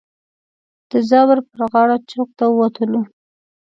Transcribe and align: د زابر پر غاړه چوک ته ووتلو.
د 0.89 0.91
زابر 1.09 1.37
پر 1.49 1.59
غاړه 1.71 1.97
چوک 2.09 2.29
ته 2.37 2.45
ووتلو. 2.49 3.01